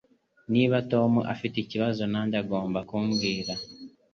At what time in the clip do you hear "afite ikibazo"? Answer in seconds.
1.33-2.01